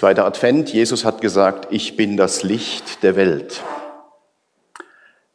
[0.00, 3.62] Zweiter Advent, Jesus hat gesagt, ich bin das Licht der Welt.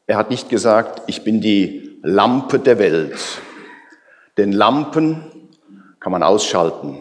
[0.07, 3.15] Er hat nicht gesagt, ich bin die Lampe der Welt.
[4.37, 5.23] Denn Lampen
[5.99, 6.97] kann man ausschalten.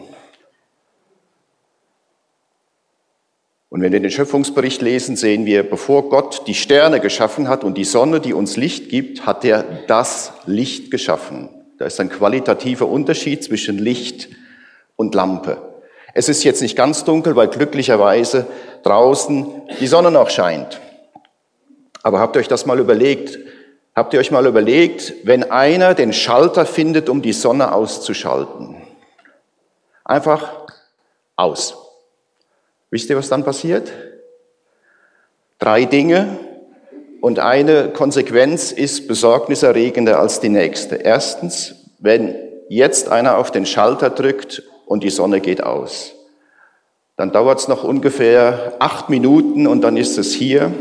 [3.69, 7.79] Und wenn wir den Schöpfungsbericht lesen, sehen wir, bevor Gott die Sterne geschaffen hat und
[7.79, 11.49] die Sonne, die uns Licht gibt, hat er das Licht geschaffen.
[11.79, 14.29] Da ist ein qualitativer Unterschied zwischen Licht
[14.95, 15.74] und Lampe.
[16.17, 18.47] Es ist jetzt nicht ganz dunkel, weil glücklicherweise
[18.83, 20.79] draußen die Sonne noch scheint.
[22.03, 23.37] Aber habt ihr euch das mal überlegt?
[23.93, 28.77] Habt ihr euch mal überlegt, wenn einer den Schalter findet, um die Sonne auszuschalten?
[30.05, 30.53] Einfach
[31.35, 31.75] aus.
[32.91, 33.91] Wisst ihr, was dann passiert?
[35.59, 36.39] Drei Dinge
[37.19, 40.95] und eine Konsequenz ist besorgniserregender als die nächste.
[40.95, 42.35] Erstens, wenn
[42.69, 46.13] jetzt einer auf den Schalter drückt und die Sonne geht aus.
[47.17, 50.71] Dann dauert es noch ungefähr acht Minuten und dann ist es hier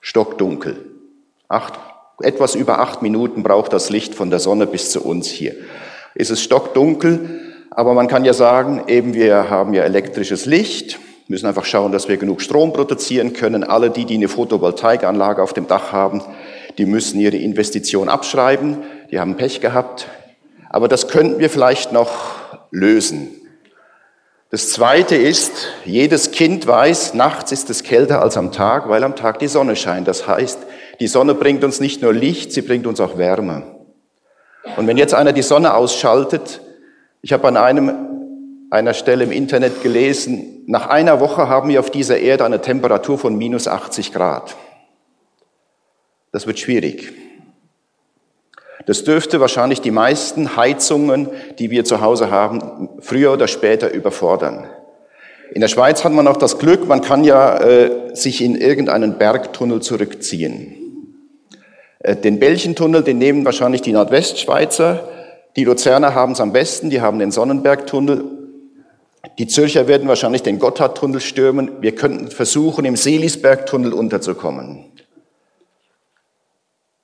[0.00, 0.84] stockdunkel.
[1.48, 1.74] Acht,
[2.20, 5.54] etwas über acht Minuten braucht das Licht von der Sonne bis zu uns hier.
[6.14, 11.46] Ist es stockdunkel, aber man kann ja sagen, eben wir haben ja elektrisches Licht, müssen
[11.46, 13.62] einfach schauen, dass wir genug Strom produzieren können.
[13.62, 16.22] Alle die, die eine Photovoltaikanlage auf dem Dach haben,
[16.78, 18.78] die müssen ihre Investition abschreiben.
[19.10, 20.08] Die haben Pech gehabt.
[20.70, 22.37] Aber das könnten wir vielleicht noch
[22.70, 23.30] lösen.
[24.50, 29.14] Das zweite ist, jedes Kind weiß, nachts ist es kälter als am Tag, weil am
[29.14, 30.08] Tag die Sonne scheint.
[30.08, 30.58] Das heißt,
[31.00, 33.62] die Sonne bringt uns nicht nur Licht, sie bringt uns auch Wärme.
[34.76, 36.62] Und wenn jetzt einer die Sonne ausschaltet,
[37.20, 37.94] ich habe an einem,
[38.70, 43.18] einer Stelle im Internet gelesen, nach einer Woche haben wir auf dieser Erde eine Temperatur
[43.18, 44.56] von minus 80 Grad.
[46.32, 47.12] Das wird schwierig.
[48.88, 54.66] Das dürfte wahrscheinlich die meisten Heizungen, die wir zu Hause haben, früher oder später überfordern.
[55.52, 59.18] In der Schweiz hat man auch das Glück, man kann ja äh, sich in irgendeinen
[59.18, 60.74] Bergtunnel zurückziehen.
[61.98, 65.06] Äh, den Belchentunnel, den nehmen wahrscheinlich die Nordwestschweizer.
[65.56, 68.24] Die Luzerner haben es am besten, die haben den Sonnenbergtunnel.
[69.38, 71.72] Die Zürcher werden wahrscheinlich den Gotthardtunnel stürmen.
[71.82, 74.86] Wir könnten versuchen, im Seelisbergtunnel unterzukommen.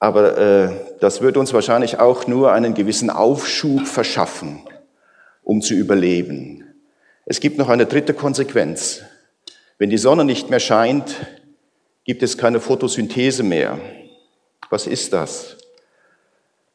[0.05, 0.69] Aber äh,
[1.05, 4.61] das wird uns wahrscheinlich auch nur einen gewissen Aufschub verschaffen,
[5.43, 6.65] um zu überleben.
[7.27, 9.03] Es gibt noch eine dritte Konsequenz.
[9.77, 11.15] Wenn die Sonne nicht mehr scheint,
[12.05, 13.79] gibt es keine Photosynthese mehr.
[14.71, 15.59] Was ist das?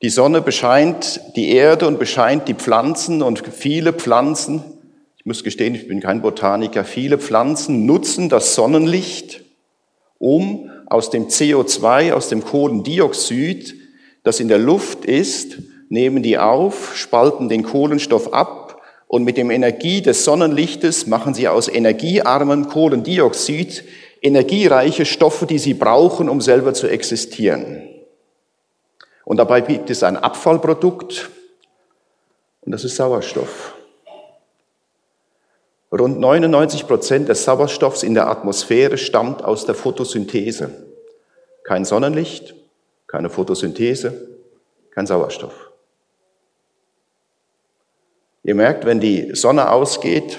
[0.03, 4.63] Die Sonne bescheint die Erde und bescheint die Pflanzen und viele Pflanzen,
[5.17, 9.41] ich muss gestehen, ich bin kein Botaniker, viele Pflanzen nutzen das Sonnenlicht,
[10.19, 13.78] um aus dem CO2, aus dem Kohlendioxid,
[14.23, 15.57] das in der Luft ist,
[15.89, 21.47] nehmen die auf, spalten den Kohlenstoff ab und mit dem Energie des Sonnenlichtes machen sie
[21.47, 23.83] aus energiearmen Kohlendioxid
[24.21, 27.87] energiereiche Stoffe, die sie brauchen, um selber zu existieren.
[29.23, 31.29] Und dabei gibt es ein Abfallprodukt
[32.61, 33.75] und das ist Sauerstoff.
[35.91, 40.69] Rund 99 Prozent des Sauerstoffs in der Atmosphäre stammt aus der Photosynthese.
[41.63, 42.53] Kein Sonnenlicht,
[43.09, 44.29] keine Photosynthese,
[44.91, 45.71] kein Sauerstoff.
[48.43, 50.37] Ihr merkt, wenn die Sonne ausgeht,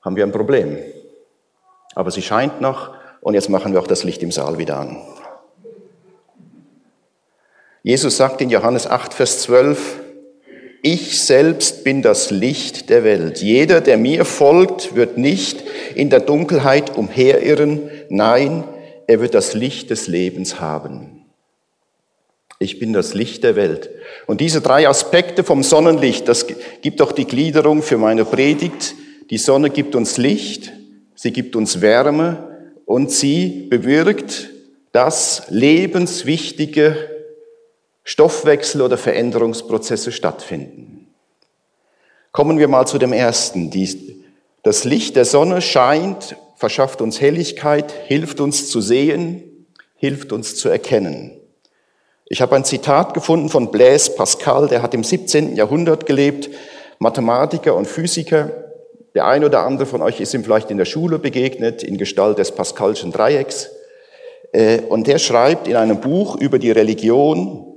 [0.00, 0.78] haben wir ein Problem.
[1.94, 4.96] Aber sie scheint noch und jetzt machen wir auch das Licht im Saal wieder an.
[7.82, 10.00] Jesus sagt in Johannes 8, Vers 12,
[10.82, 13.42] ich selbst bin das Licht der Welt.
[13.42, 15.62] Jeder, der mir folgt, wird nicht
[15.94, 17.90] in der Dunkelheit umherirren.
[18.08, 18.64] Nein,
[19.06, 21.24] er wird das Licht des Lebens haben.
[22.58, 23.90] Ich bin das Licht der Welt.
[24.26, 26.46] Und diese drei Aspekte vom Sonnenlicht, das
[26.80, 28.94] gibt auch die Gliederung für meine Predigt.
[29.30, 30.72] Die Sonne gibt uns Licht,
[31.14, 34.50] sie gibt uns Wärme und sie bewirkt,
[34.92, 37.10] dass lebenswichtige
[38.04, 41.08] Stoffwechsel oder Veränderungsprozesse stattfinden.
[42.32, 43.70] Kommen wir mal zu dem ersten.
[44.62, 49.66] das Licht der Sonne scheint, verschafft uns Helligkeit, hilft uns zu sehen,
[49.96, 51.38] hilft uns zu erkennen.
[52.24, 55.56] Ich habe ein Zitat gefunden von Blaise Pascal, der hat im 17.
[55.56, 56.48] Jahrhundert gelebt,
[56.98, 58.50] Mathematiker und Physiker.
[59.14, 62.38] Der ein oder andere von euch ist ihm vielleicht in der Schule begegnet, in Gestalt
[62.38, 63.68] des Pascalschen Dreiecks.
[64.52, 67.74] Äh, und der schreibt in einem Buch über die Religion,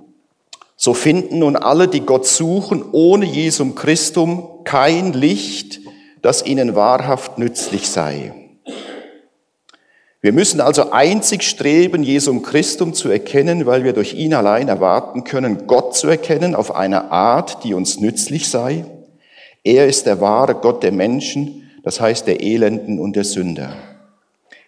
[0.78, 5.82] so finden nun alle, die Gott suchen, ohne Jesum Christum kein Licht,
[6.22, 8.47] das ihnen wahrhaft nützlich sei.
[10.22, 15.24] Wir müssen also einzig streben, Jesum Christum zu erkennen, weil wir durch ihn allein erwarten
[15.24, 18.86] können, Gott zu erkennen auf eine Art, die uns nützlich sei.
[19.64, 23.76] Er ist der wahre Gott der Menschen, das heißt der Elenden und der Sünder.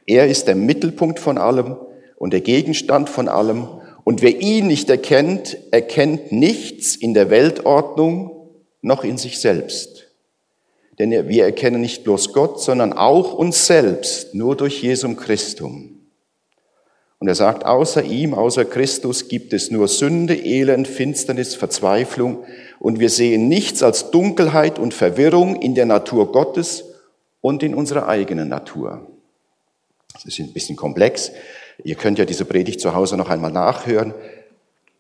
[0.06, 1.78] Er ist der Mittelpunkt von allem
[2.18, 3.68] und der Gegenstand von allem.
[4.04, 8.50] Und wer ihn nicht erkennt, erkennt nichts in der Weltordnung
[8.82, 9.99] noch in sich selbst.
[11.00, 16.00] Denn wir erkennen nicht bloß Gott, sondern auch uns selbst nur durch Jesum Christum.
[17.20, 22.46] Und er sagt, außer ihm, außer Christus gibt es nur Sünde, Elend, Finsternis, Verzweiflung.
[22.80, 26.86] Und wir sehen nichts als Dunkelheit und Verwirrung in der Natur Gottes
[27.42, 29.08] und in unserer eigenen Natur.
[30.14, 31.32] Das ist ein bisschen komplex.
[31.84, 34.14] Ihr könnt ja diese Predigt zu Hause noch einmal nachhören.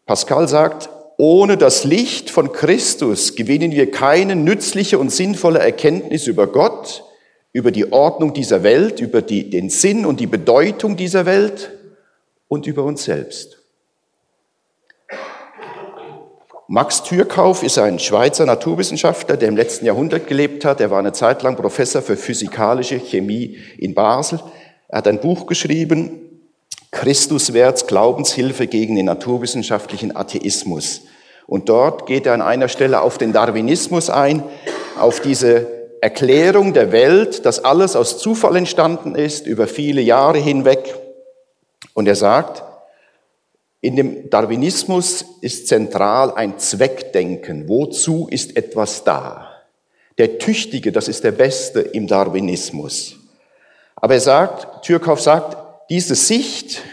[0.05, 6.47] Pascal sagt, ohne das Licht von Christus gewinnen wir keine nützliche und sinnvolle Erkenntnis über
[6.47, 7.03] Gott,
[7.51, 11.71] über die Ordnung dieser Welt, über die, den Sinn und die Bedeutung dieser Welt
[12.47, 13.57] und über uns selbst.
[16.69, 20.79] Max Türkauf ist ein Schweizer Naturwissenschaftler, der im letzten Jahrhundert gelebt hat.
[20.79, 24.39] Er war eine Zeit lang Professor für physikalische Chemie in Basel.
[24.87, 26.21] Er hat ein Buch geschrieben,
[26.91, 31.01] Christuswärts Glaubenshilfe gegen den naturwissenschaftlichen Atheismus.
[31.49, 34.43] Und dort geht er an einer Stelle auf den Darwinismus ein,
[34.99, 35.65] auf diese
[35.99, 40.93] Erklärung der Welt, dass alles aus Zufall entstanden ist, über viele Jahre hinweg.
[41.95, 42.63] Und er sagt,
[43.81, 47.67] in dem Darwinismus ist zentral ein Zweckdenken.
[47.67, 49.49] Wozu ist etwas da?
[50.19, 53.15] Der Tüchtige, das ist der Beste im Darwinismus.
[53.95, 55.57] Aber er sagt, Türkhoff sagt,
[55.89, 56.83] diese Sicht,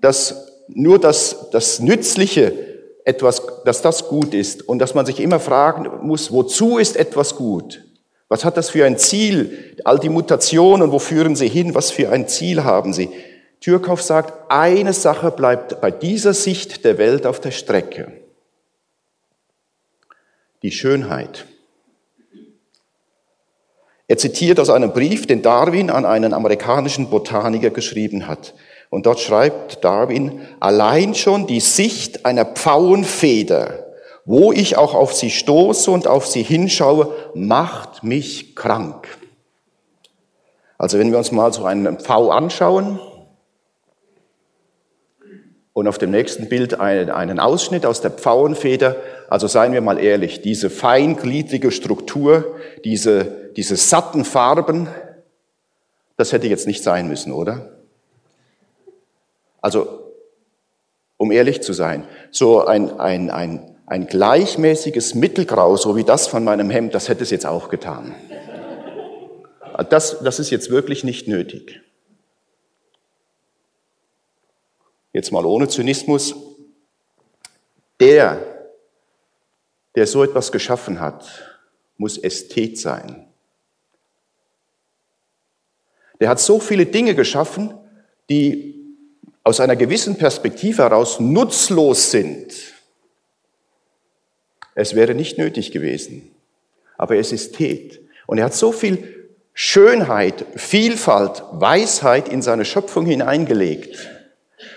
[0.00, 2.67] dass nur das, das Nützliche
[3.08, 7.36] etwas, dass das gut ist und dass man sich immer fragen muss, wozu ist etwas
[7.36, 7.82] gut?
[8.28, 9.74] Was hat das für ein Ziel?
[9.84, 11.74] All die Mutationen, wo führen sie hin?
[11.74, 13.08] Was für ein Ziel haben sie?
[13.60, 18.12] Türkhoff sagt, eine Sache bleibt bei dieser Sicht der Welt auf der Strecke.
[20.62, 21.46] Die Schönheit.
[24.06, 28.52] Er zitiert aus einem Brief, den Darwin an einen amerikanischen Botaniker geschrieben hat.
[28.90, 33.86] Und dort schreibt Darwin, allein schon die Sicht einer Pfauenfeder,
[34.24, 39.08] wo ich auch auf sie stoße und auf sie hinschaue, macht mich krank.
[40.78, 43.00] Also wenn wir uns mal so einen Pfau anschauen,
[45.78, 48.96] und auf dem nächsten Bild einen, Ausschnitt aus der Pfauenfeder.
[49.30, 54.88] Also seien wir mal ehrlich, diese feingliedrige Struktur, diese, diese satten Farben,
[56.16, 57.77] das hätte jetzt nicht sein müssen, oder?
[59.60, 60.12] Also,
[61.16, 66.44] um ehrlich zu sein, so ein, ein, ein, ein gleichmäßiges Mittelgrau, so wie das von
[66.44, 68.14] meinem Hemd, das hätte es jetzt auch getan.
[69.90, 71.82] Das, das ist jetzt wirklich nicht nötig.
[75.18, 76.34] jetzt mal ohne Zynismus,
[77.98, 78.70] der,
[79.96, 81.58] der so etwas geschaffen hat,
[81.96, 83.26] muss Ästhet sein.
[86.20, 87.74] Der hat so viele Dinge geschaffen,
[88.30, 88.77] die
[89.48, 92.52] aus einer gewissen Perspektive heraus nutzlos sind.
[94.74, 96.30] Es wäre nicht nötig gewesen,
[96.96, 98.00] aber es ist Tät.
[98.26, 104.08] Und er hat so viel Schönheit, Vielfalt, Weisheit in seine Schöpfung hineingelegt,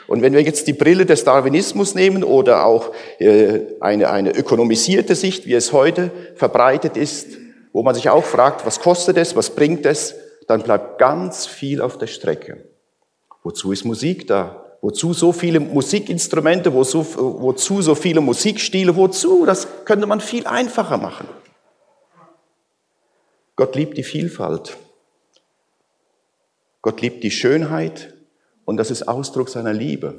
[0.07, 5.15] und wenn wir jetzt die Brille des Darwinismus nehmen oder auch äh, eine, eine ökonomisierte
[5.15, 7.37] Sicht, wie es heute verbreitet ist,
[7.71, 10.15] wo man sich auch fragt, was kostet es, was bringt es,
[10.47, 12.65] dann bleibt ganz viel auf der Strecke.
[13.41, 14.60] Wozu ist Musik da?
[14.81, 16.73] Wozu so viele Musikinstrumente?
[16.73, 18.95] Wozu, wozu so viele Musikstile?
[18.95, 19.45] Wozu?
[19.45, 21.27] Das könnte man viel einfacher machen.
[23.55, 24.77] Gott liebt die Vielfalt.
[26.81, 28.15] Gott liebt die Schönheit
[28.65, 30.15] und das ist Ausdruck seiner Liebe.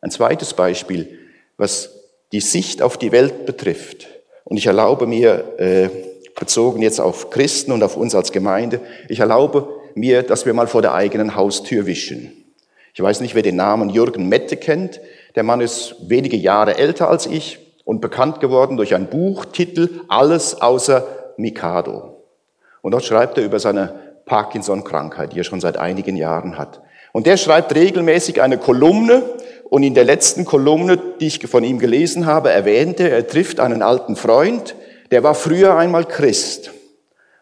[0.00, 1.20] Ein zweites Beispiel,
[1.56, 1.90] was
[2.32, 4.08] die Sicht auf die Welt betrifft.
[4.42, 5.88] Und ich erlaube mir, äh,
[6.34, 10.66] bezogen jetzt auf Christen und auf uns als Gemeinde, ich erlaube mir, dass wir mal
[10.66, 12.44] vor der eigenen Haustür wischen.
[12.94, 15.00] Ich weiß nicht, wer den Namen Jürgen Mette kennt.
[15.34, 20.00] Der Mann ist wenige Jahre älter als ich und bekannt geworden durch ein Buch, Titel
[20.08, 22.22] Alles außer Mikado.
[22.82, 23.94] Und dort schreibt er über seine
[24.26, 26.80] Parkinson-Krankheit, die er schon seit einigen Jahren hat.
[27.12, 29.22] Und der schreibt regelmäßig eine Kolumne
[29.70, 33.82] und in der letzten Kolumne, die ich von ihm gelesen habe, erwähnte, er trifft einen
[33.82, 34.74] alten Freund,
[35.10, 36.72] der war früher einmal Christ.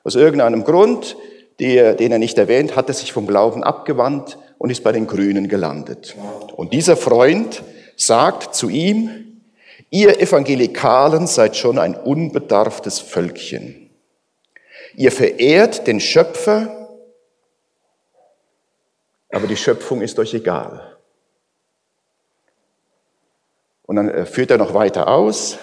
[0.04, 1.16] Aus irgendeinem Grund,
[1.60, 5.48] den er nicht erwähnt, hat er sich vom Glauben abgewandt und ist bei den Grünen
[5.48, 6.16] gelandet.
[6.56, 7.62] Und dieser Freund
[7.96, 9.42] sagt zu ihm,
[9.90, 13.90] ihr Evangelikalen seid schon ein unbedarftes Völkchen.
[14.94, 16.88] Ihr verehrt den Schöpfer,
[19.30, 20.98] aber die Schöpfung ist euch egal.
[23.82, 25.58] Und dann äh, führt er noch weiter aus.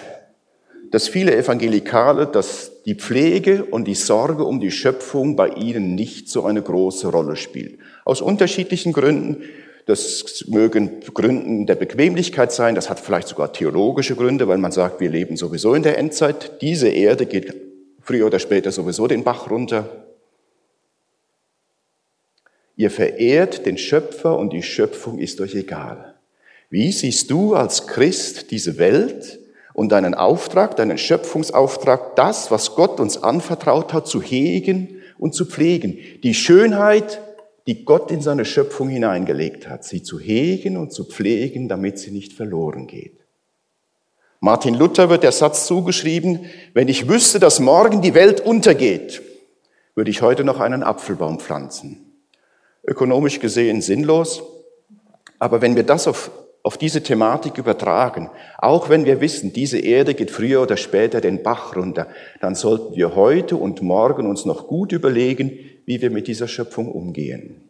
[0.90, 6.28] Dass viele Evangelikale, dass die Pflege und die Sorge um die Schöpfung bei ihnen nicht
[6.28, 7.78] so eine große Rolle spielt.
[8.04, 9.44] Aus unterschiedlichen Gründen.
[9.86, 15.00] Das mögen Gründen der Bequemlichkeit sein, das hat vielleicht sogar theologische Gründe, weil man sagt,
[15.00, 16.60] wir leben sowieso in der Endzeit.
[16.62, 17.54] Diese Erde geht
[18.00, 19.88] früher oder später sowieso den Bach runter.
[22.76, 26.14] Ihr verehrt den Schöpfer und die Schöpfung ist euch egal.
[26.70, 29.39] Wie siehst du als Christ diese Welt
[29.74, 35.46] und deinen Auftrag, deinen Schöpfungsauftrag, das, was Gott uns anvertraut hat, zu hegen und zu
[35.46, 35.98] pflegen?
[36.22, 37.20] Die Schönheit,
[37.66, 42.10] die Gott in seine Schöpfung hineingelegt hat, sie zu hegen und zu pflegen, damit sie
[42.10, 43.20] nicht verloren geht.
[44.40, 49.22] Martin Luther wird der Satz zugeschrieben, wenn ich wüsste, dass morgen die Welt untergeht,
[49.94, 52.22] würde ich heute noch einen Apfelbaum pflanzen.
[52.82, 54.42] Ökonomisch gesehen sinnlos,
[55.38, 56.30] aber wenn wir das auf
[56.62, 61.42] auf diese Thematik übertragen, auch wenn wir wissen, diese Erde geht früher oder später den
[61.42, 62.06] Bach runter,
[62.40, 66.92] dann sollten wir heute und morgen uns noch gut überlegen, wie wir mit dieser Schöpfung
[66.92, 67.62] umgehen.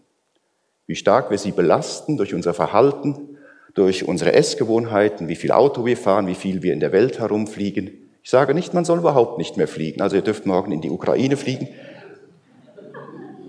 [0.87, 3.39] Wie stark wir sie belasten durch unser Verhalten,
[3.75, 7.93] durch unsere Essgewohnheiten, wie viel Auto wir fahren, wie viel wir in der Welt herumfliegen.
[8.23, 10.03] Ich sage nicht, man soll überhaupt nicht mehr fliegen.
[10.03, 11.69] Also ihr dürft morgen in die Ukraine fliegen.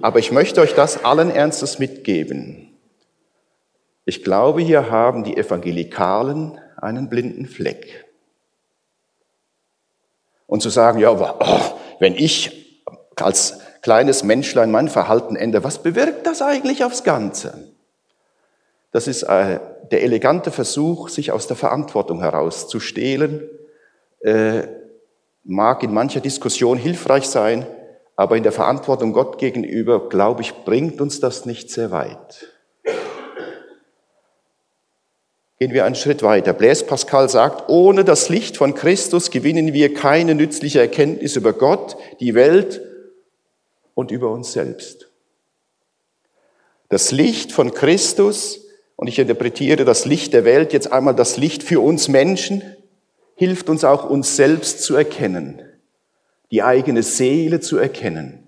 [0.02, 2.71] Aber ich möchte euch das allen Ernstes mitgeben.
[4.12, 8.04] Ich glaube, hier haben die Evangelikalen einen blinden Fleck.
[10.48, 12.84] Und zu sagen, ja, oh, wenn ich
[13.16, 17.72] als kleines Menschlein mein Verhalten ändere, was bewirkt das eigentlich aufs Ganze?
[18.92, 23.50] Das ist äh, der elegante Versuch, sich aus der Verantwortung herauszustehlen,
[24.20, 24.64] äh,
[25.46, 27.66] mag in mancher Diskussion hilfreich sein,
[28.18, 32.51] aber in der Verantwortung Gott gegenüber, glaube ich, bringt uns das nicht sehr weit.
[35.62, 36.54] Gehen wir einen Schritt weiter.
[36.54, 41.98] Blaise Pascal sagt, ohne das Licht von Christus gewinnen wir keine nützliche Erkenntnis über Gott,
[42.20, 42.82] die Welt
[43.94, 45.12] und über uns selbst.
[46.90, 48.66] Das Licht von Christus,
[48.96, 52.64] und ich interpretiere das Licht der Welt jetzt einmal das Licht für uns Menschen,
[53.36, 55.62] hilft uns auch uns selbst zu erkennen,
[56.50, 58.48] die eigene Seele zu erkennen,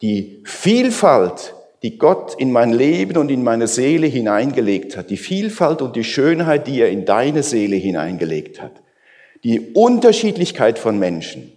[0.00, 5.82] die Vielfalt die Gott in mein Leben und in meine Seele hineingelegt hat, die Vielfalt
[5.82, 8.82] und die Schönheit, die er in deine Seele hineingelegt hat,
[9.42, 11.52] die Unterschiedlichkeit von Menschen,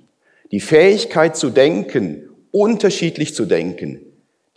[0.51, 3.99] die Fähigkeit zu denken, unterschiedlich zu denken,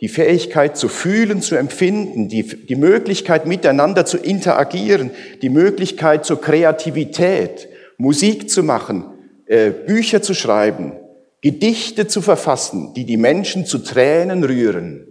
[0.01, 5.11] die Fähigkeit zu fühlen, zu empfinden, die, die Möglichkeit miteinander zu interagieren,
[5.41, 9.03] die Möglichkeit zur Kreativität, Musik zu machen,
[9.45, 10.93] äh, Bücher zu schreiben,
[11.41, 15.08] Gedichte zu verfassen, die die Menschen zu Tränen rühren,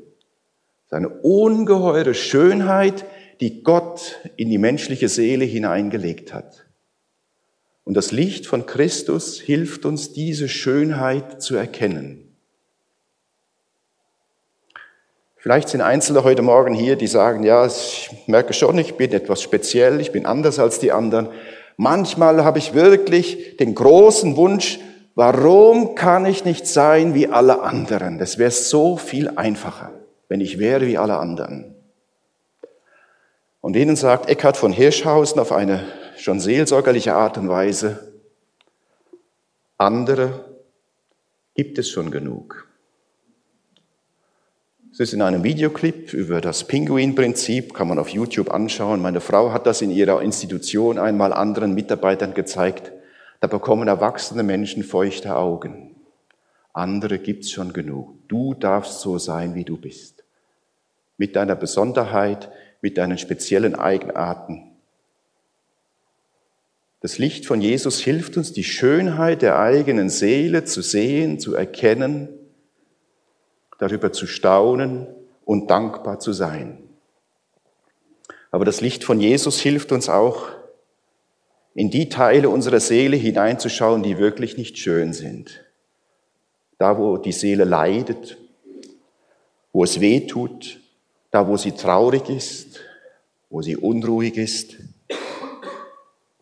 [0.88, 3.04] seine ungeheure Schönheit,
[3.40, 6.64] die Gott in die menschliche Seele hineingelegt hat.
[7.84, 12.24] Und das Licht von Christus hilft uns, diese Schönheit zu erkennen.
[15.36, 19.40] Vielleicht sind Einzelne heute Morgen hier, die sagen, ja, ich merke schon, ich bin etwas
[19.40, 21.28] speziell, ich bin anders als die anderen.
[21.76, 24.80] Manchmal habe ich wirklich den großen Wunsch,
[25.14, 28.18] warum kann ich nicht sein wie alle anderen?
[28.18, 29.97] Das wäre so viel einfacher
[30.28, 31.74] wenn ich wäre wie alle anderen.
[33.60, 35.84] Und ihnen sagt Eckhard von Hirschhausen auf eine
[36.16, 38.12] schon seelsorgerliche Art und Weise,
[39.78, 40.44] andere
[41.54, 42.66] gibt es schon genug.
[44.92, 49.00] Es ist in einem Videoclip über das Pinguin-Prinzip, kann man auf YouTube anschauen.
[49.00, 52.90] Meine Frau hat das in ihrer Institution einmal anderen Mitarbeitern gezeigt.
[53.40, 55.94] Da bekommen erwachsene Menschen feuchte Augen.
[56.72, 58.16] Andere gibt's schon genug.
[58.26, 60.17] Du darfst so sein, wie du bist
[61.18, 64.64] mit deiner Besonderheit, mit deinen speziellen Eigenarten.
[67.00, 72.28] Das Licht von Jesus hilft uns, die Schönheit der eigenen Seele zu sehen, zu erkennen,
[73.78, 75.06] darüber zu staunen
[75.44, 76.82] und dankbar zu sein.
[78.50, 80.48] Aber das Licht von Jesus hilft uns auch,
[81.74, 85.64] in die Teile unserer Seele hineinzuschauen, die wirklich nicht schön sind.
[86.78, 88.38] Da, wo die Seele leidet,
[89.72, 90.80] wo es weh tut,
[91.30, 92.80] da wo sie traurig ist,
[93.50, 94.76] wo sie unruhig ist,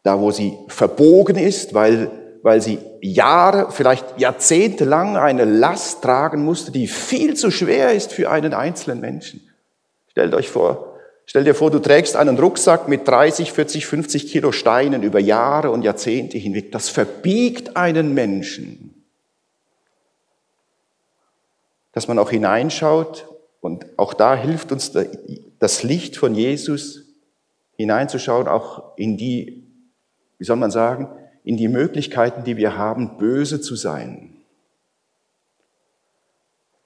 [0.03, 2.11] da wo sie verbogen ist, weil,
[2.43, 8.13] weil sie Jahre, vielleicht Jahrzehnte lang eine Last tragen musste, die viel zu schwer ist
[8.13, 9.41] für einen einzelnen Menschen.
[10.09, 10.93] Stellt euch vor,
[11.29, 15.73] Stell dir vor, du trägst einen Rucksack mit 30, 40, 50 Kilo Steinen über Jahre
[15.73, 16.71] und Jahrzehnte hinweg.
[16.71, 19.05] Das verbiegt einen Menschen.
[21.91, 23.27] Dass man auch hineinschaut
[23.67, 24.93] und auch da hilft uns
[25.59, 27.03] das Licht von Jesus
[27.77, 29.65] hineinzuschauen, auch in die,
[30.39, 31.09] wie soll man sagen,
[31.45, 34.37] in die Möglichkeiten, die wir haben, böse zu sein.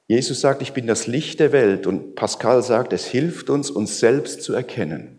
[0.08, 4.00] Jesus sagt, ich bin das Licht der Welt und Pascal sagt, es hilft uns, uns
[4.00, 5.18] selbst zu erkennen.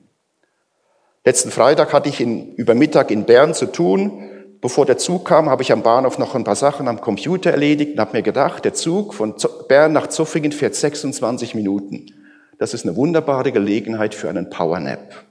[1.24, 4.31] Letzten Freitag hatte ich in, über Mittag in Bern zu tun.
[4.62, 7.94] Bevor der Zug kam, habe ich am Bahnhof noch ein paar Sachen am Computer erledigt
[7.94, 9.34] und habe mir gedacht, der Zug von
[9.68, 12.14] Bern nach Zoffingen fährt 26 Minuten.
[12.60, 15.26] Das ist eine wunderbare Gelegenheit für einen Powernap.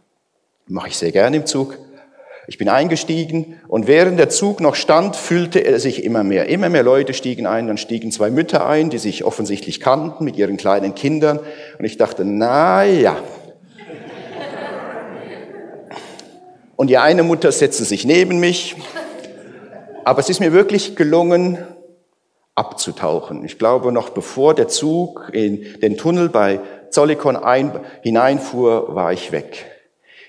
[0.67, 1.79] Mache ich sehr gerne im Zug.
[2.49, 6.49] Ich bin eingestiegen und während der Zug noch stand, füllte er sich immer mehr.
[6.49, 10.37] Immer mehr Leute stiegen ein, dann stiegen zwei Mütter ein, die sich offensichtlich kannten mit
[10.37, 11.39] ihren kleinen Kindern.
[11.79, 13.17] Und ich dachte, na ja.
[16.75, 18.75] Und die eine Mutter setzte sich neben mich.
[20.11, 21.57] Aber es ist mir wirklich gelungen,
[22.57, 23.45] abzutauchen.
[23.45, 26.59] Ich glaube, noch bevor der Zug in den Tunnel bei
[26.90, 29.67] Zollikon ein, hineinfuhr, war ich weg.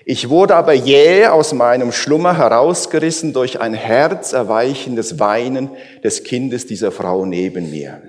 [0.04, 5.70] Ich wurde aber jäh aus meinem Schlummer herausgerissen durch ein herzerweichendes Weinen
[6.04, 8.00] des Kindes dieser Frau neben mir.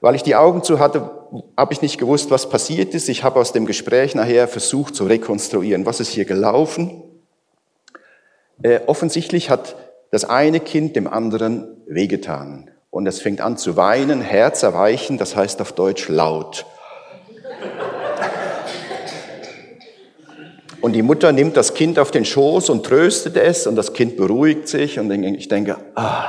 [0.00, 1.10] Weil ich die Augen zu hatte,
[1.54, 3.10] habe ich nicht gewusst, was passiert ist.
[3.10, 7.02] Ich habe aus dem Gespräch nachher versucht zu rekonstruieren, was ist hier gelaufen.
[8.62, 9.76] Äh, offensichtlich hat
[10.16, 12.70] das eine Kind dem anderen wehgetan.
[12.88, 16.64] Und es fängt an zu weinen, herzerweichen, das heißt auf Deutsch laut.
[20.80, 24.16] Und die Mutter nimmt das Kind auf den Schoß und tröstet es und das Kind
[24.16, 26.28] beruhigt sich und ich denke, ah.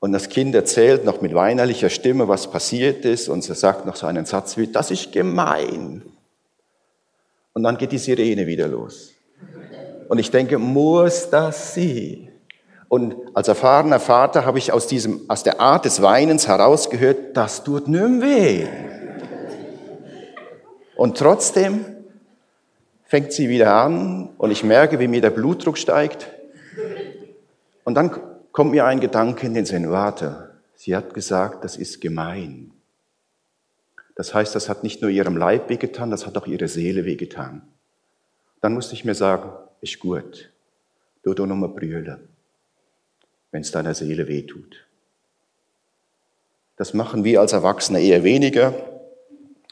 [0.00, 3.94] Und das Kind erzählt noch mit weinerlicher Stimme, was passiert ist und sie sagt noch
[3.94, 6.02] so einen Satz wie, das ist gemein.
[7.52, 9.12] Und dann geht die Sirene wieder los.
[10.08, 12.31] Und ich denke, muss das sie?
[12.92, 17.64] Und als erfahrener Vater habe ich aus diesem, aus der Art des Weinens herausgehört, das
[17.64, 18.66] tut nimm weh.
[20.94, 21.86] Und trotzdem
[23.06, 26.28] fängt sie wieder an und ich merke, wie mir der Blutdruck steigt.
[27.84, 28.10] Und dann
[28.52, 32.72] kommt mir ein Gedanke in den Sinn, warte, sie hat gesagt, das ist gemein.
[34.16, 37.62] Das heißt, das hat nicht nur ihrem Leib wehgetan, das hat auch ihre Seele wehgetan.
[38.60, 39.50] Dann musste ich mir sagen,
[39.80, 40.52] ist gut,
[41.22, 42.28] du doch nochmal brüllen,
[43.52, 44.84] wenn es deiner Seele wehtut.
[46.76, 48.74] Das machen wir als Erwachsene eher weniger.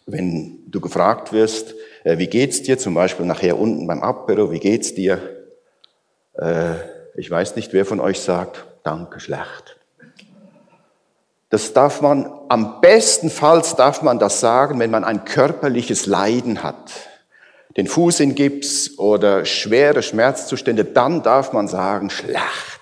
[0.07, 2.79] Wenn du gefragt wirst, äh, wie geht's dir?
[2.79, 5.19] Zum Beispiel nachher unten beim Apero, wie geht's dir?
[6.35, 6.75] Äh,
[7.17, 9.77] ich weiß nicht, wer von euch sagt, danke, schlecht.
[11.49, 16.93] Das darf man, am bestenfalls darf man das sagen, wenn man ein körperliches Leiden hat.
[17.77, 22.80] Den Fuß in Gips oder schwere Schmerzzustände, dann darf man sagen, schlecht.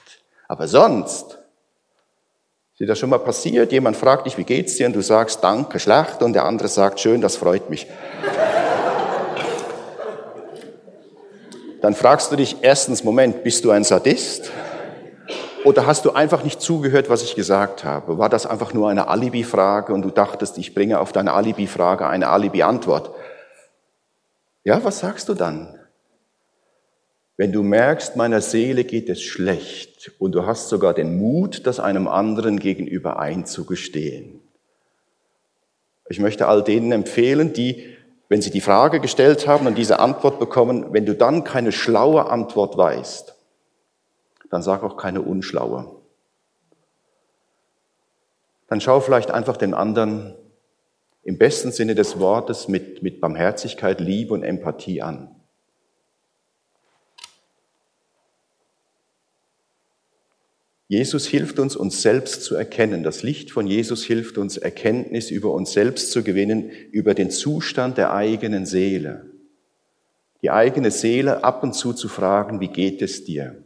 [0.49, 1.39] Aber sonst,
[2.73, 3.71] ist dir das schon mal passiert?
[3.71, 4.87] Jemand fragt dich, wie geht's dir?
[4.87, 6.23] Und du sagst, danke, schlecht.
[6.23, 7.87] Und der andere sagt, schön, das freut mich.
[11.83, 14.51] dann fragst du dich erstens, Moment, bist du ein Sadist?
[15.65, 18.17] Oder hast du einfach nicht zugehört, was ich gesagt habe?
[18.17, 22.29] War das einfach nur eine Alibi-Frage und du dachtest, ich bringe auf deine Alibi-Frage eine
[22.29, 23.11] Alibi-Antwort?
[24.65, 25.78] Ja, was sagst du dann?
[27.39, 31.81] Wenn du merkst, meiner Seele geht es schlecht und du hast sogar den Mut, das
[31.81, 34.41] einem anderen gegenüber einzugestehen.
[36.11, 37.97] Ich möchte all denen empfehlen, die
[38.29, 42.29] wenn sie die Frage gestellt haben und diese Antwort bekommen, wenn du dann keine schlaue
[42.29, 43.35] Antwort weißt,
[44.51, 45.91] dann sag auch keine unschlaue.
[48.69, 50.35] Dann schau vielleicht einfach den anderen
[51.23, 55.35] im besten Sinne des Wortes mit, mit Barmherzigkeit, Liebe und Empathie an.
[60.91, 63.03] Jesus hilft uns, uns selbst zu erkennen.
[63.03, 67.99] Das Licht von Jesus hilft uns, Erkenntnis über uns selbst zu gewinnen, über den Zustand
[67.99, 69.27] der eigenen Seele.
[70.41, 73.57] Die eigene Seele ab und zu zu fragen, wie geht es dir?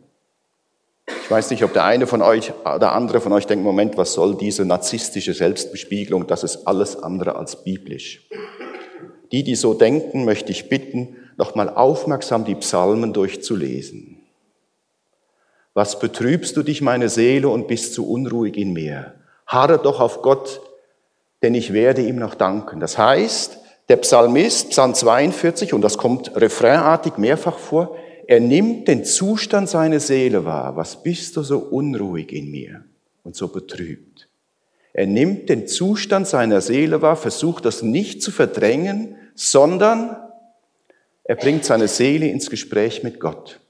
[1.06, 4.14] Ich weiß nicht, ob der eine von euch oder andere von euch denkt, Moment, was
[4.14, 6.26] soll diese narzisstische Selbstbespiegelung?
[6.26, 8.28] Das ist alles andere als biblisch.
[9.30, 14.11] Die, die so denken, möchte ich bitten, nochmal aufmerksam die Psalmen durchzulesen.
[15.74, 19.14] Was betrübst du dich, meine Seele, und bist zu unruhig in mir?
[19.46, 20.60] Harre doch auf Gott,
[21.42, 22.78] denn ich werde ihm noch danken.
[22.80, 23.58] Das heißt,
[23.88, 30.00] der Psalmist, Psalm 42, und das kommt refrainartig mehrfach vor, er nimmt den Zustand seiner
[30.00, 30.76] Seele wahr.
[30.76, 32.84] Was bist du so unruhig in mir
[33.24, 34.28] und so betrübt?
[34.92, 40.16] Er nimmt den Zustand seiner Seele wahr, versucht das nicht zu verdrängen, sondern
[41.24, 43.60] er bringt seine Seele ins Gespräch mit Gott.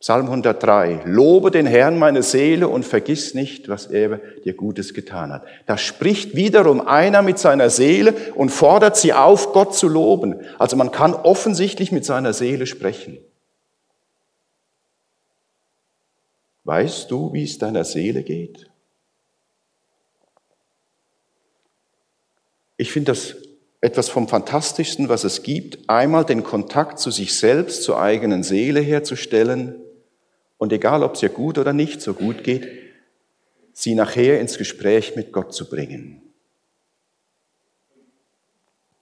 [0.00, 1.02] Psalm 103.
[1.06, 5.44] Lobe den Herrn meine Seele und vergiss nicht, was er dir Gutes getan hat.
[5.66, 10.40] Da spricht wiederum einer mit seiner Seele und fordert sie auf, Gott zu loben.
[10.58, 13.18] Also man kann offensichtlich mit seiner Seele sprechen.
[16.62, 18.70] Weißt du, wie es deiner Seele geht?
[22.76, 23.34] Ich finde das
[23.80, 28.80] etwas vom Fantastischsten, was es gibt, einmal den Kontakt zu sich selbst, zur eigenen Seele
[28.80, 29.82] herzustellen
[30.58, 32.68] und egal, ob es ihr gut oder nicht so gut geht,
[33.72, 36.20] sie nachher ins Gespräch mit Gott zu bringen.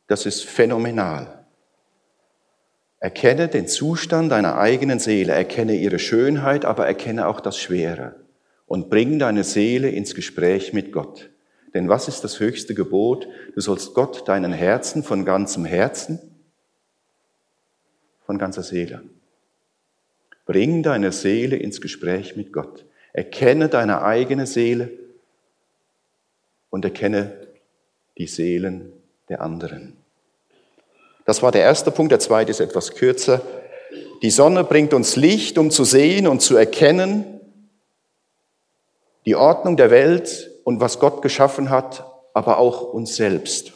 [0.06, 1.44] Das ist phänomenal.
[3.00, 8.14] Erkenne den Zustand deiner eigenen Seele, erkenne ihre Schönheit, aber erkenne auch das Schwere
[8.66, 11.30] und bring deine Seele ins Gespräch mit Gott.
[11.74, 13.28] Denn was ist das höchste Gebot?
[13.54, 16.18] Du sollst Gott deinen Herzen von ganzem Herzen,
[18.24, 19.02] von ganzer Seele.
[20.46, 22.84] Bring deine Seele ins Gespräch mit Gott.
[23.12, 24.90] Erkenne deine eigene Seele
[26.70, 27.32] und erkenne
[28.16, 28.92] die Seelen
[29.28, 29.96] der anderen.
[31.24, 32.12] Das war der erste Punkt.
[32.12, 33.42] Der zweite ist etwas kürzer.
[34.22, 37.36] Die Sonne bringt uns Licht, um zu sehen und zu erkennen
[39.26, 43.72] die Ordnung der Welt und was Gott geschaffen hat, aber auch uns selbst.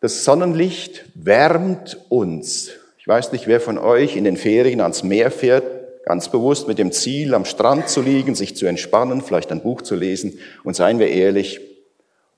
[0.00, 2.72] Das Sonnenlicht wärmt uns.
[3.08, 6.78] Ich weiß nicht, wer von euch in den Ferien ans Meer fährt, ganz bewusst mit
[6.78, 10.76] dem Ziel, am Strand zu liegen, sich zu entspannen, vielleicht ein Buch zu lesen und
[10.76, 11.58] seien wir ehrlich,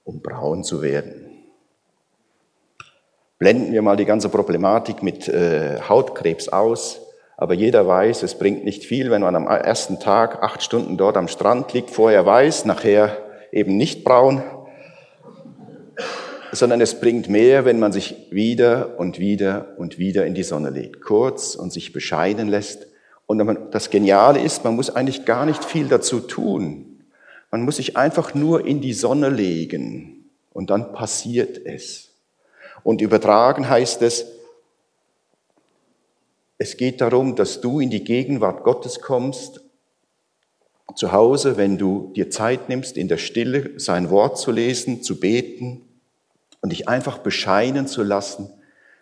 [0.04, 1.42] um braun zu werden.
[3.40, 7.00] Blenden wir mal die ganze Problematik mit äh, Hautkrebs aus.
[7.36, 11.16] Aber jeder weiß, es bringt nicht viel, wenn man am ersten Tag acht Stunden dort
[11.16, 13.16] am Strand liegt, vorher weiß, nachher
[13.50, 14.40] eben nicht braun,
[16.52, 20.70] sondern es bringt mehr, wenn man sich wieder und wieder und wieder in die Sonne
[20.70, 22.86] legt, kurz und sich bescheiden lässt.
[23.26, 27.04] Und das Geniale ist, man muss eigentlich gar nicht viel dazu tun.
[27.50, 32.10] Man muss sich einfach nur in die Sonne legen und dann passiert es.
[32.82, 34.26] Und übertragen heißt es,
[36.58, 39.60] es geht darum, dass du in die Gegenwart Gottes kommst,
[40.96, 45.20] zu Hause, wenn du dir Zeit nimmst, in der Stille sein Wort zu lesen, zu
[45.20, 45.86] beten
[46.60, 48.50] und dich einfach bescheinen zu lassen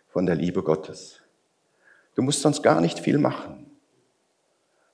[0.09, 1.21] von der Liebe Gottes.
[2.15, 3.67] Du musst sonst gar nicht viel machen.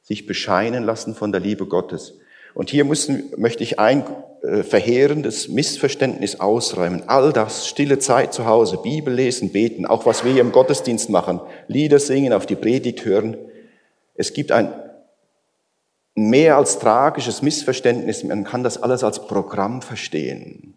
[0.03, 2.19] Sich bescheinen lassen von der Liebe Gottes.
[2.53, 4.05] Und hier müssen, möchte ich ein
[4.43, 7.05] äh, verheerendes Missverständnis ausräumen.
[7.09, 11.09] All das, stille Zeit zu Hause, Bibel lesen, beten, auch was wir hier im Gottesdienst
[11.09, 13.39] machen, Lieder singen, auf die Predigt hören.
[14.15, 14.73] Es gibt ein
[16.15, 18.23] mehr als tragisches Missverständnis.
[18.23, 20.75] Man kann das alles als Programm verstehen.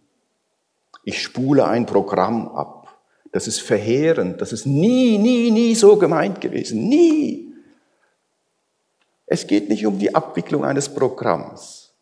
[1.08, 3.00] Ich spule ein Programm ab.
[3.32, 4.42] Das ist verheerend.
[4.42, 6.90] Das ist nie, nie, nie so gemeint gewesen.
[6.90, 7.54] Nie.
[9.26, 11.94] Es geht nicht um die Abwicklung eines Programms.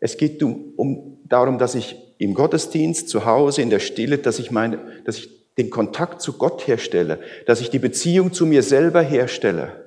[0.00, 4.38] Es geht um, um, darum, dass ich im Gottesdienst, zu Hause, in der Stille, dass
[4.38, 8.62] ich meine, dass ich den Kontakt zu Gott herstelle, dass ich die Beziehung zu mir
[8.62, 9.86] selber herstelle,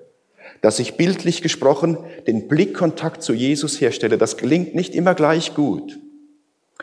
[0.62, 4.17] dass ich bildlich gesprochen den Blickkontakt zu Jesus herstelle.
[4.17, 5.99] Das gelingt nicht immer gleich gut.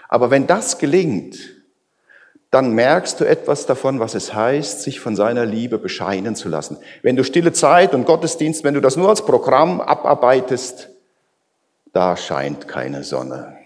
[0.08, 1.61] Aber wenn das gelingt,
[2.52, 6.76] dann merkst du etwas davon, was es heißt, sich von seiner Liebe bescheinen zu lassen.
[7.00, 10.90] Wenn du stille Zeit und Gottesdienst, wenn du das nur als Programm abarbeitest,
[11.94, 13.56] da scheint keine Sonne.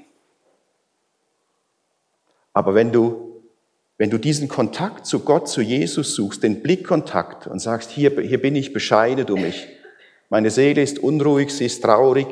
[2.53, 3.43] Aber wenn du,
[3.99, 8.41] wenn du diesen Kontakt zu Gott, zu Jesus suchst, den Blickkontakt und sagst, hier, hier
[8.41, 9.67] bin ich, bescheide du mich.
[10.29, 12.29] Meine Seele ist unruhig, sie ist traurig,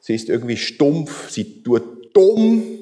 [0.00, 2.77] sie ist irgendwie stumpf, sie tut dumm,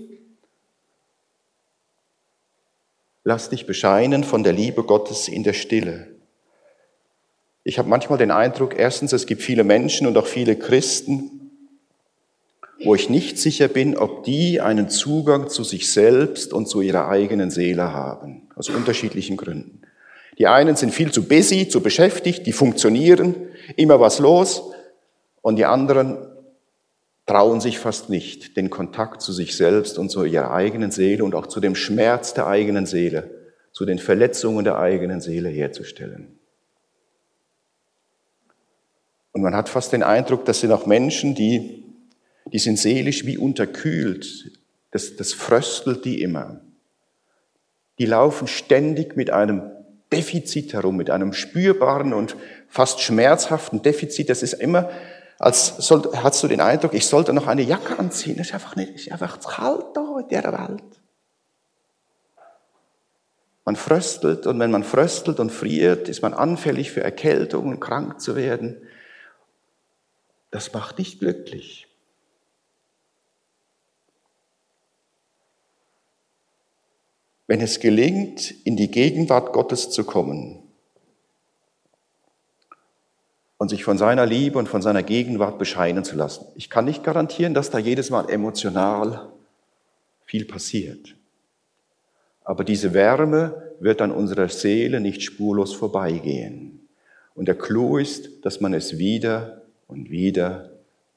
[3.29, 6.07] Lass dich bescheinen von der Liebe Gottes in der Stille.
[7.65, 11.51] Ich habe manchmal den Eindruck, erstens, es gibt viele Menschen und auch viele Christen,
[12.85, 17.09] wo ich nicht sicher bin, ob die einen Zugang zu sich selbst und zu ihrer
[17.09, 19.83] eigenen Seele haben, aus unterschiedlichen Gründen.
[20.39, 23.35] Die einen sind viel zu busy, zu beschäftigt, die funktionieren,
[23.75, 24.63] immer was los,
[25.43, 26.19] und die anderen
[27.27, 31.35] trauen sich fast nicht, den Kontakt zu sich selbst und zu ihrer eigenen Seele und
[31.35, 33.31] auch zu dem Schmerz der eigenen Seele,
[33.73, 36.39] zu den Verletzungen der eigenen Seele herzustellen.
[39.33, 41.85] Und man hat fast den Eindruck, das sind auch Menschen, die,
[42.47, 44.53] die sind seelisch wie unterkühlt.
[44.93, 46.61] Das, das fröstelt die immer.
[47.99, 49.63] Die laufen ständig mit einem
[50.13, 52.37] Defizit herum, mit einem spürbaren und
[52.69, 54.31] fast schmerzhaften Defizit.
[54.31, 54.91] Das ist immer
[55.39, 58.39] als soll, hast du den Eindruck, ich sollte noch eine Jacke anziehen.
[58.39, 61.01] Es ist einfach nicht, ist einfach kalt da in der Welt.
[63.65, 68.37] Man fröstelt und wenn man fröstelt und friert, ist man anfällig für Erkältungen, krank zu
[68.37, 68.81] werden.
[70.53, 71.89] Das macht nicht glücklich.
[77.49, 80.66] Wenn es gelingt, in die Gegenwart Gottes zu kommen,
[83.59, 86.47] und sich von seiner Liebe und von seiner Gegenwart bescheinen zu lassen.
[86.55, 89.29] Ich kann nicht garantieren, dass da jedes Mal emotional
[90.25, 91.15] viel passiert.
[92.45, 96.89] Aber diese Wärme wird an unserer Seele nicht spurlos vorbeigehen.
[97.35, 100.71] Und der Clou ist, dass man es wieder und wieder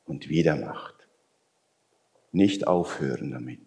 [0.05, 0.95] und wieder macht.
[2.31, 3.59] Nicht aufhören damit.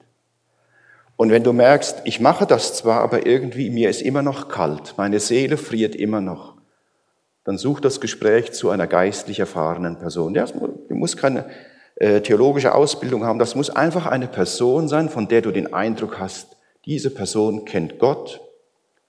[1.17, 4.95] Und wenn du merkst, ich mache das zwar, aber irgendwie mir ist immer noch kalt,
[4.97, 6.52] meine Seele friert immer noch,
[7.45, 10.35] dann such das Gespräch zu einer geistlich erfahrenen Person.
[10.35, 11.47] Du musst keine
[11.97, 16.19] äh, theologische Ausbildung haben, das muss einfach eine Person sein, von der du den Eindruck
[16.19, 18.41] hast, diese Person kennt Gott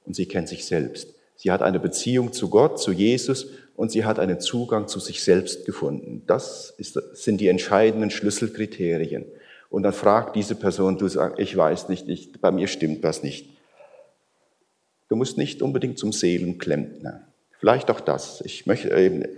[0.06, 1.14] und sie kennt sich selbst.
[1.36, 5.24] Sie hat eine Beziehung zu Gott, zu Jesus und sie hat einen Zugang zu sich
[5.24, 6.24] selbst gefunden.
[6.28, 9.26] Das ist, sind die entscheidenden Schlüsselkriterien.
[9.70, 13.24] Und dann fragt diese Person, du sagst, ich weiß nicht, ich, bei mir stimmt was
[13.24, 13.50] nicht.
[15.10, 17.28] Du musst nicht unbedingt zum Seelenklempner.
[17.64, 18.42] Vielleicht auch das.
[18.42, 18.90] Ich, möchte,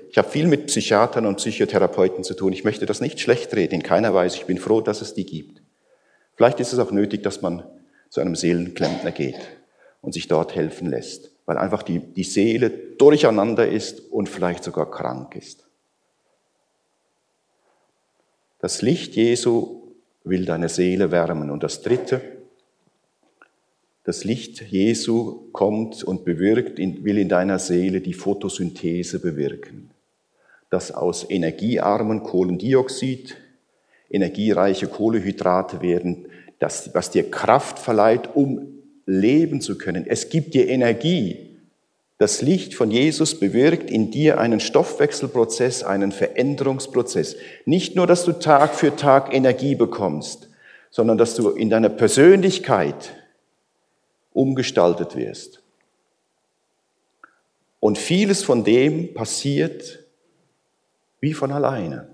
[0.10, 2.54] ich habe viel mit Psychiatern und Psychotherapeuten zu tun.
[2.54, 4.38] Ich möchte das nicht schlecht reden, in keiner Weise.
[4.38, 5.62] Ich bin froh, dass es die gibt.
[6.34, 7.62] Vielleicht ist es auch nötig, dass man
[8.10, 9.38] zu einem Seelenklempner geht
[10.02, 14.90] und sich dort helfen lässt, weil einfach die, die Seele durcheinander ist und vielleicht sogar
[14.90, 15.68] krank ist.
[18.58, 19.84] Das Licht Jesu
[20.24, 21.52] will deine Seele wärmen.
[21.52, 22.22] Und das Dritte,
[24.06, 29.89] das Licht Jesu kommt und bewirkt, will in deiner Seele die Photosynthese bewirken.
[30.70, 33.36] Dass aus energiearmen Kohlendioxid
[34.10, 36.28] energiereiche Kohlehydrate werden,
[36.60, 38.68] das, was dir Kraft verleiht, um
[39.08, 40.06] leben zu können.
[40.08, 41.58] Es gibt dir Energie.
[42.18, 47.36] Das Licht von Jesus bewirkt in dir einen Stoffwechselprozess, einen Veränderungsprozess.
[47.65, 50.48] Nicht nur, dass du Tag für Tag Energie bekommst,
[50.91, 53.15] sondern dass du in deiner Persönlichkeit
[54.36, 55.62] umgestaltet wirst.
[57.80, 60.00] Und vieles von dem passiert
[61.19, 62.10] wie von alleine.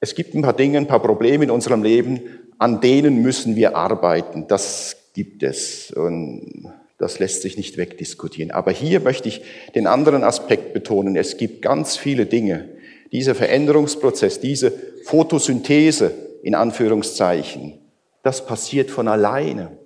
[0.00, 2.20] Es gibt ein paar Dinge, ein paar Probleme in unserem Leben,
[2.58, 4.46] an denen müssen wir arbeiten.
[4.48, 8.50] Das gibt es und das lässt sich nicht wegdiskutieren.
[8.50, 9.42] Aber hier möchte ich
[9.74, 11.16] den anderen Aspekt betonen.
[11.16, 12.68] Es gibt ganz viele Dinge.
[13.12, 14.72] Dieser Veränderungsprozess, diese
[15.04, 17.78] Photosynthese in Anführungszeichen,
[18.22, 19.76] das passiert von alleine.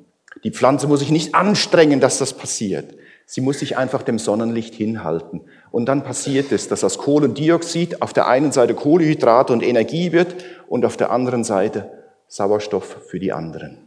[0.45, 2.95] Die Pflanze muss sich nicht anstrengen, dass das passiert.
[3.27, 5.41] Sie muss sich einfach dem Sonnenlicht hinhalten.
[5.71, 10.37] Und dann passiert es, dass aus Kohlendioxid auf der einen Seite Kohlehydrate und Energie wird
[10.69, 11.91] und auf der anderen Seite
[12.29, 13.79] Sauerstoff für die anderen.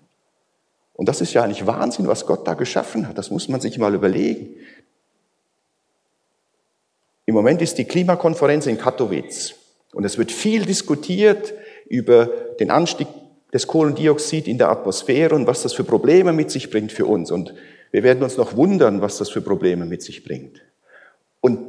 [0.94, 3.20] Und das ist ja eigentlich Wahnsinn, was Gott da geschaffen hat.
[3.20, 4.56] Das muss man sich mal überlegen.
[7.28, 9.54] Im Moment ist die Klimakonferenz in Katowice
[9.94, 11.54] und es wird viel diskutiert
[11.88, 12.26] über
[12.60, 13.08] den Anstieg
[13.58, 17.32] des Kohlendioxid in der Atmosphäre und was das für Probleme mit sich bringt für uns.
[17.32, 17.56] Und
[17.92, 20.62] wir werden uns noch wundern, was das für Probleme mit sich bringt.
[21.42, 21.60] Und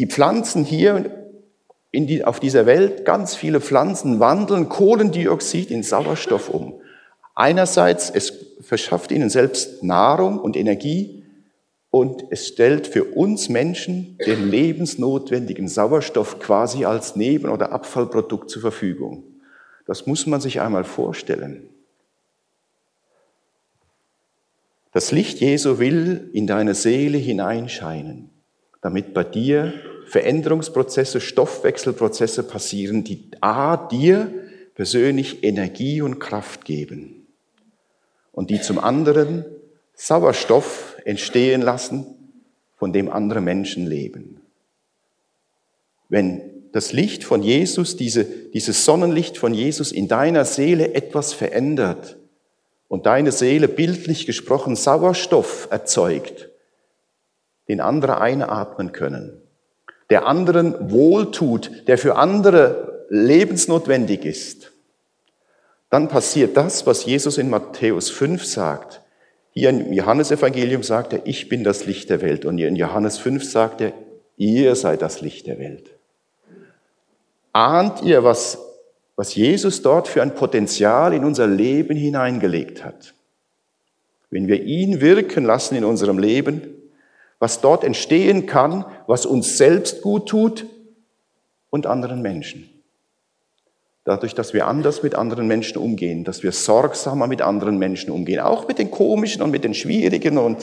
[0.00, 1.28] die Pflanzen hier
[1.92, 6.80] die, auf dieser Welt, ganz viele Pflanzen wandeln Kohlendioxid in Sauerstoff um.
[7.36, 11.22] Einerseits, es verschafft ihnen selbst Nahrung und Energie
[11.90, 18.62] und es stellt für uns Menschen den lebensnotwendigen Sauerstoff quasi als Neben- oder Abfallprodukt zur
[18.62, 19.29] Verfügung.
[19.90, 21.68] Das muss man sich einmal vorstellen.
[24.92, 28.30] Das Licht Jesu will in deine Seele hineinscheinen,
[28.82, 29.72] damit bei dir
[30.06, 34.32] Veränderungsprozesse, Stoffwechselprozesse passieren, die A, dir
[34.76, 37.26] persönlich Energie und Kraft geben
[38.30, 39.44] und die zum anderen
[39.94, 42.06] Sauerstoff entstehen lassen,
[42.76, 44.40] von dem andere Menschen leben.
[46.08, 52.16] Wenn das Licht von Jesus, diese, dieses Sonnenlicht von Jesus in deiner Seele etwas verändert
[52.88, 56.48] und deine Seele bildlich gesprochen Sauerstoff erzeugt,
[57.68, 59.42] den andere einatmen können,
[60.10, 64.72] der anderen wohltut, der für andere lebensnotwendig ist,
[65.90, 69.02] dann passiert das, was Jesus in Matthäus 5 sagt.
[69.52, 72.44] Hier im Johannesevangelium sagt er, ich bin das Licht der Welt.
[72.44, 73.92] Und in Johannes 5 sagt er,
[74.36, 75.90] ihr seid das Licht der Welt.
[77.52, 78.58] Ahnt ihr, was,
[79.16, 83.14] was Jesus dort für ein Potenzial in unser Leben hineingelegt hat?
[84.30, 86.62] Wenn wir ihn wirken lassen in unserem Leben,
[87.40, 90.66] was dort entstehen kann, was uns selbst gut tut
[91.70, 92.68] und anderen Menschen.
[94.04, 98.40] Dadurch, dass wir anders mit anderen Menschen umgehen, dass wir sorgsamer mit anderen Menschen umgehen,
[98.40, 100.58] auch mit den komischen und mit den schwierigen und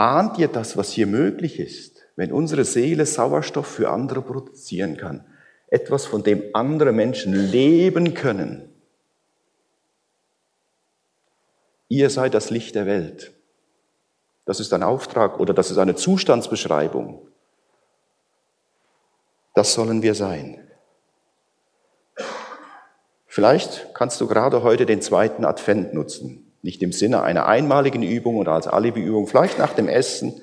[0.00, 5.26] Ahnt ihr das, was hier möglich ist, wenn unsere Seele Sauerstoff für andere produzieren kann?
[5.68, 8.72] Etwas, von dem andere Menschen leben können.
[11.88, 13.34] Ihr seid das Licht der Welt.
[14.46, 17.28] das ist ein Auftrag oder das ist eine Zustandsbeschreibung.
[19.54, 20.66] Das sollen wir sein.
[23.26, 26.49] Vielleicht kannst du gerade heute den zweiten Advent nutzen.
[26.62, 30.34] Nicht im Sinne einer einmaligen Übung oder als Alibi-Übung, vielleicht nach dem Essen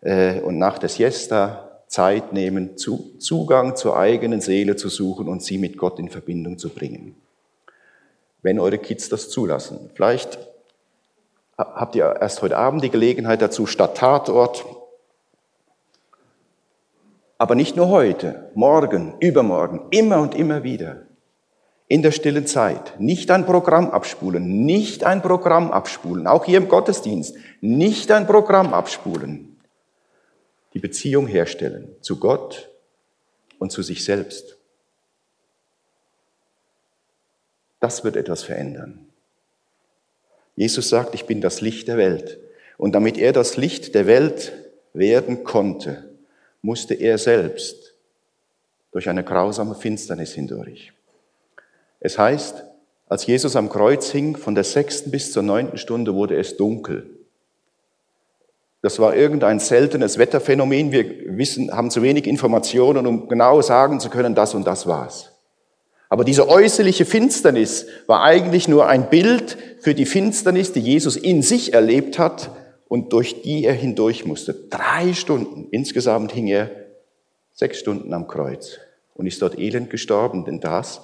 [0.00, 5.42] äh, und nach der Siesta Zeit nehmen, zu, Zugang zur eigenen Seele zu suchen und
[5.42, 7.16] sie mit Gott in Verbindung zu bringen.
[8.42, 9.90] Wenn eure Kids das zulassen.
[9.94, 10.38] Vielleicht
[11.56, 14.64] habt ihr erst heute Abend die Gelegenheit dazu, statt Tatort.
[17.36, 21.07] Aber nicht nur heute, morgen, übermorgen, immer und immer wieder.
[21.88, 23.00] In der stillen Zeit.
[23.00, 26.26] Nicht ein Programm abspulen, nicht ein Programm abspulen.
[26.26, 27.34] Auch hier im Gottesdienst.
[27.60, 29.48] Nicht ein Programm abspulen
[30.74, 32.70] die Beziehung herstellen zu Gott
[33.58, 34.56] und zu sich selbst.
[37.80, 39.06] Das wird etwas verändern.
[40.56, 42.38] Jesus sagt, ich bin das Licht der Welt.
[42.76, 44.52] Und damit er das Licht der Welt
[44.92, 46.08] werden konnte,
[46.62, 47.94] musste er selbst
[48.90, 50.92] durch eine grausame Finsternis hindurch.
[52.00, 52.64] Es heißt,
[53.08, 57.18] als Jesus am Kreuz hing, von der sechsten bis zur neunten Stunde wurde es dunkel.
[58.82, 60.92] Das war irgendein seltenes Wetterphänomen.
[60.92, 65.32] Wir wissen, haben zu wenig Informationen, um genau sagen zu können, das und das war's.
[66.08, 71.42] Aber diese äußerliche Finsternis war eigentlich nur ein Bild für die Finsternis, die Jesus in
[71.42, 72.50] sich erlebt hat
[72.88, 74.54] und durch die er hindurch musste.
[74.54, 75.66] Drei Stunden.
[75.70, 76.70] Insgesamt hing er
[77.52, 78.78] sechs Stunden am Kreuz
[79.14, 81.02] und ist dort elend gestorben, denn das,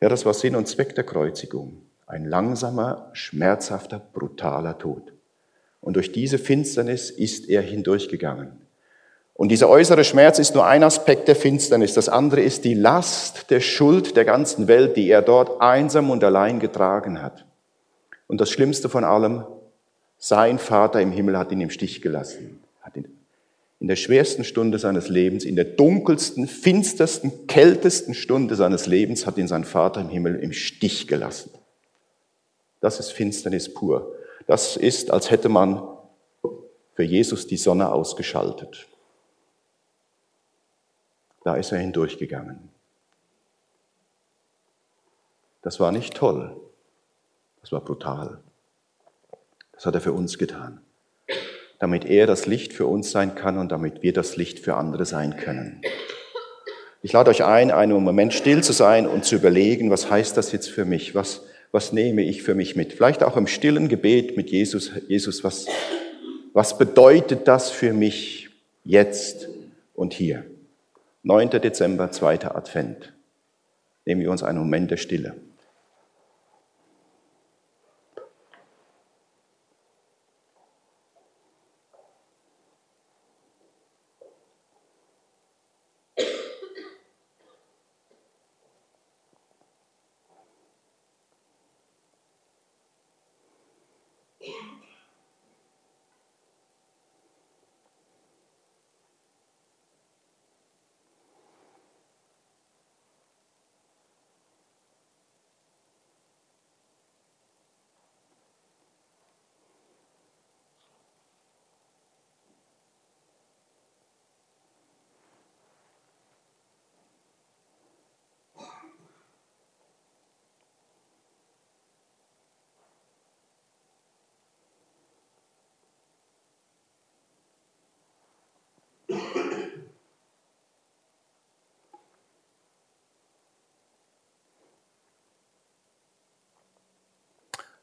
[0.00, 1.82] ja, das war Sinn und Zweck der Kreuzigung.
[2.06, 5.12] Ein langsamer, schmerzhafter, brutaler Tod.
[5.80, 8.52] Und durch diese Finsternis ist er hindurchgegangen.
[9.34, 11.94] Und dieser äußere Schmerz ist nur ein Aspekt der Finsternis.
[11.94, 16.24] Das andere ist die Last der Schuld der ganzen Welt, die er dort einsam und
[16.24, 17.44] allein getragen hat.
[18.26, 19.44] Und das Schlimmste von allem,
[20.16, 22.60] sein Vater im Himmel hat ihn im Stich gelassen.
[22.82, 23.17] Hat ihn
[23.80, 29.38] in der schwersten Stunde seines Lebens, in der dunkelsten, finstersten, kältesten Stunde seines Lebens hat
[29.38, 31.50] ihn sein Vater im Himmel im Stich gelassen.
[32.80, 34.14] Das ist Finsternis pur.
[34.46, 35.82] Das ist, als hätte man
[36.94, 38.88] für Jesus die Sonne ausgeschaltet.
[41.44, 42.70] Da ist er hindurchgegangen.
[45.62, 46.60] Das war nicht toll,
[47.60, 48.42] das war brutal.
[49.72, 50.80] Das hat er für uns getan,
[51.78, 55.04] damit er das Licht für uns sein kann und damit wir das Licht für andere
[55.04, 55.80] sein können.
[57.00, 60.50] Ich lade euch ein, einen Moment still zu sein und zu überlegen, was heißt das
[60.50, 61.14] jetzt für mich?
[61.14, 62.92] Was, was nehme ich für mich mit?
[62.92, 64.90] Vielleicht auch im stillen Gebet mit Jesus.
[65.06, 65.66] Jesus, was,
[66.52, 68.50] was bedeutet das für mich
[68.84, 69.48] jetzt
[69.94, 70.44] und hier?
[71.22, 71.50] 9.
[71.50, 72.46] Dezember, 2.
[72.46, 73.12] Advent.
[74.04, 75.34] Nehmen wir uns einen Moment der Stille.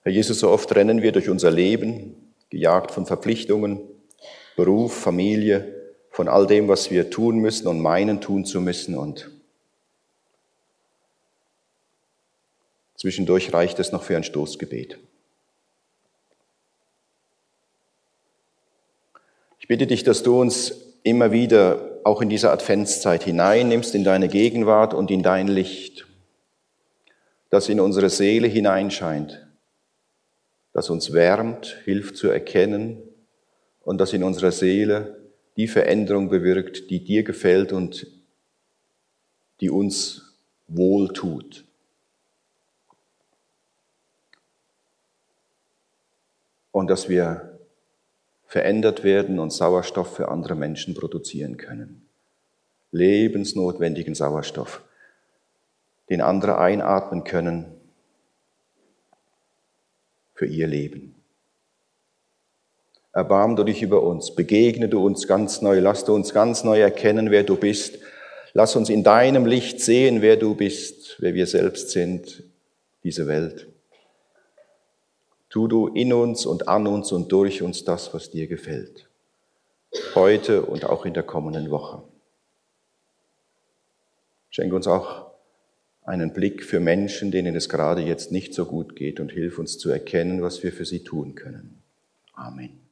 [0.06, 3.82] Herr Jesus, so oft rennen wir durch unser Leben, gejagt von Verpflichtungen,
[4.56, 8.96] Beruf, Familie, von all dem, was wir tun müssen und meinen tun zu müssen.
[8.96, 9.32] Und
[12.96, 15.00] zwischendurch reicht es noch für ein Stoßgebet.
[19.60, 24.28] Ich bitte dich, dass du uns immer wieder auch in dieser Adventszeit hineinnimmst in deine
[24.28, 26.06] Gegenwart und in dein Licht,
[27.50, 29.42] das in unsere Seele hineinscheint,
[30.76, 33.02] das uns wärmt, hilft zu erkennen
[33.86, 35.16] und das in unserer Seele
[35.56, 38.06] die Veränderung bewirkt, die dir gefällt und
[39.62, 40.36] die uns
[40.68, 41.64] wohl tut.
[46.74, 47.58] Und dass wir
[48.48, 52.06] verändert werden und Sauerstoff für andere Menschen produzieren können.
[52.92, 54.84] Lebensnotwendigen Sauerstoff,
[56.10, 57.75] den andere einatmen können
[60.36, 61.16] für ihr Leben.
[63.14, 66.82] Erbarm du dich über uns, begegne du uns ganz neu, lass du uns ganz neu
[66.82, 67.98] erkennen, wer du bist.
[68.54, 72.44] Lass uns in deinem Licht sehen, wer du bist, wer wir selbst sind,
[73.04, 73.68] diese Welt.
[75.50, 79.10] Tu du in uns und an uns und durch uns das, was dir gefällt.
[80.14, 82.04] Heute und auch in der kommenden Woche.
[84.50, 85.25] Schenke uns auch
[86.06, 89.78] einen Blick für Menschen, denen es gerade jetzt nicht so gut geht und hilf uns
[89.78, 91.82] zu erkennen, was wir für sie tun können.
[92.34, 92.85] Amen.